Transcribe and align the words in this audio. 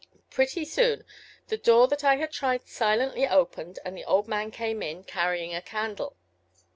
Pretty 0.31 0.65
soon 0.65 1.05
the 1.49 1.57
door 1.59 1.87
that 1.87 2.03
I 2.03 2.15
had 2.15 2.31
tried 2.31 2.67
silently 2.67 3.27
opened 3.27 3.77
and 3.85 3.95
the 3.95 4.05
old 4.05 4.27
man 4.27 4.49
came 4.49 4.81
in, 4.81 5.03
carrying 5.03 5.53
a 5.53 5.61
candle. 5.61 6.17